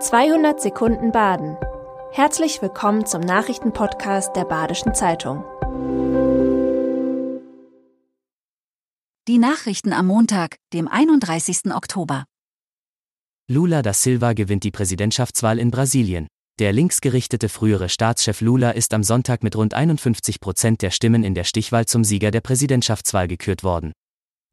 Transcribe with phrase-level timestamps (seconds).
[0.00, 1.56] 200 Sekunden Baden.
[2.12, 5.42] Herzlich willkommen zum Nachrichtenpodcast der Badischen Zeitung.
[9.26, 11.72] Die Nachrichten am Montag, dem 31.
[11.74, 12.26] Oktober.
[13.50, 16.28] Lula da Silva gewinnt die Präsidentschaftswahl in Brasilien.
[16.60, 21.34] Der linksgerichtete frühere Staatschef Lula ist am Sonntag mit rund 51 Prozent der Stimmen in
[21.34, 23.90] der Stichwahl zum Sieger der Präsidentschaftswahl gekürt worden.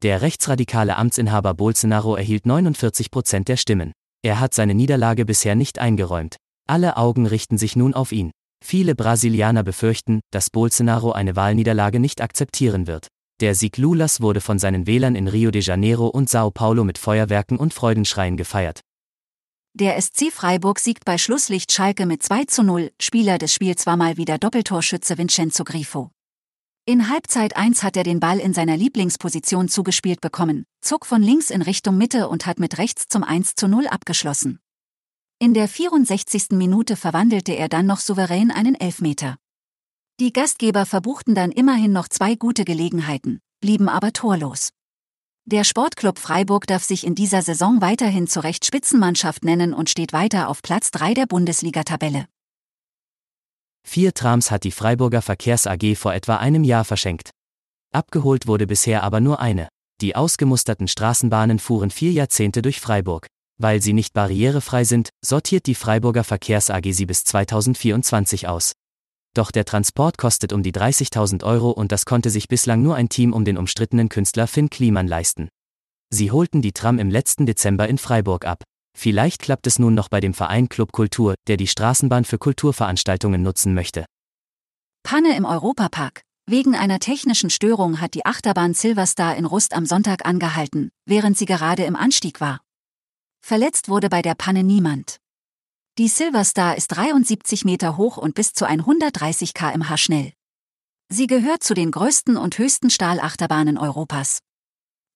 [0.02, 3.92] Der rechtsradikale Amtsinhaber Bolsonaro erhielt 49 Prozent der Stimmen.
[4.26, 6.34] Er hat seine Niederlage bisher nicht eingeräumt.
[6.66, 8.32] Alle Augen richten sich nun auf ihn.
[8.60, 13.06] Viele Brasilianer befürchten, dass Bolsonaro eine Wahlniederlage nicht akzeptieren wird.
[13.40, 16.98] Der Sieg Lulas wurde von seinen Wählern in Rio de Janeiro und Sao Paulo mit
[16.98, 18.80] Feuerwerken und Freudenschreien gefeiert.
[19.74, 23.96] Der SC Freiburg siegt bei Schlusslicht Schalke mit 2 zu 0, Spieler des Spiels war
[23.96, 26.10] mal wieder Doppeltorschütze Vincenzo Grifo.
[26.88, 31.50] In Halbzeit 1 hat er den Ball in seiner Lieblingsposition zugespielt bekommen, zog von links
[31.50, 34.60] in Richtung Mitte und hat mit rechts zum 1 zu 0 abgeschlossen.
[35.40, 36.50] In der 64.
[36.52, 39.34] Minute verwandelte er dann noch souverän einen Elfmeter.
[40.20, 44.70] Die Gastgeber verbuchten dann immerhin noch zwei gute Gelegenheiten, blieben aber torlos.
[45.44, 50.12] Der Sportclub Freiburg darf sich in dieser Saison weiterhin zu Recht Spitzenmannschaft nennen und steht
[50.12, 52.26] weiter auf Platz 3 der Bundesliga-Tabelle.
[53.88, 57.30] Vier Trams hat die Freiburger Verkehrs AG vor etwa einem Jahr verschenkt.
[57.94, 59.68] Abgeholt wurde bisher aber nur eine.
[60.02, 63.28] Die ausgemusterten Straßenbahnen fuhren vier Jahrzehnte durch Freiburg.
[63.58, 68.72] Weil sie nicht barrierefrei sind, sortiert die Freiburger Verkehrs AG sie bis 2024 aus.
[69.34, 73.08] Doch der Transport kostet um die 30.000 Euro und das konnte sich bislang nur ein
[73.08, 75.48] Team um den umstrittenen Künstler Finn Kliman leisten.
[76.10, 78.62] Sie holten die Tram im letzten Dezember in Freiburg ab.
[78.96, 83.42] Vielleicht klappt es nun noch bei dem Verein Club Kultur, der die Straßenbahn für Kulturveranstaltungen
[83.42, 84.06] nutzen möchte.
[85.02, 86.22] Panne im Europapark.
[86.48, 91.44] Wegen einer technischen Störung hat die Achterbahn Silverstar in Rust am Sonntag angehalten, während sie
[91.44, 92.60] gerade im Anstieg war.
[93.44, 95.18] Verletzt wurde bei der Panne niemand.
[95.98, 100.32] Die Silverstar ist 73 Meter hoch und bis zu 130 km/h schnell.
[101.08, 104.40] Sie gehört zu den größten und höchsten Stahlachterbahnen Europas.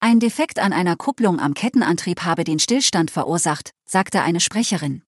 [0.02, 5.02] Ein Defekt an einer Kupplung am Kettenantrieb habe den Stillstand verursacht, sagte eine Sprecherin.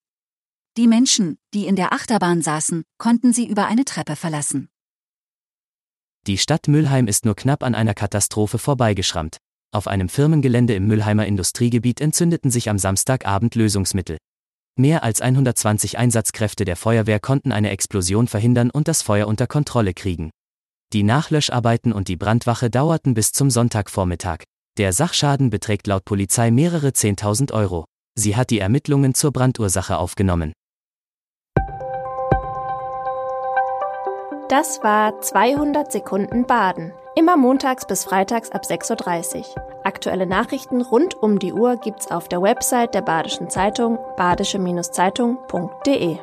[0.77, 4.69] Die Menschen, die in der Achterbahn saßen, konnten sie über eine Treppe verlassen.
[6.27, 9.37] Die Stadt Mülheim ist nur knapp an einer Katastrophe vorbeigeschrammt.
[9.71, 14.19] Auf einem Firmengelände im Mülheimer Industriegebiet entzündeten sich am Samstagabend Lösungsmittel.
[14.75, 19.95] Mehr als 120 Einsatzkräfte der Feuerwehr konnten eine Explosion verhindern und das Feuer unter Kontrolle
[19.95, 20.29] kriegen.
[20.93, 24.43] Die Nachlöscharbeiten und die Brandwache dauerten bis zum Sonntagvormittag.
[24.79, 27.85] Der Sachschaden beträgt laut Polizei mehrere 10.000 Euro.
[28.15, 30.51] Sie hat die Ermittlungen zur Brandursache aufgenommen.
[34.49, 36.91] Das war 200 Sekunden Baden.
[37.15, 39.45] Immer montags bis freitags ab 6.30 Uhr.
[39.83, 46.17] Aktuelle Nachrichten rund um die Uhr gibt's auf der Website der Badischen Zeitung badische-zeitung.de.